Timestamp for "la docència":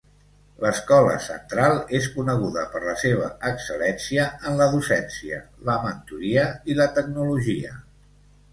4.63-5.41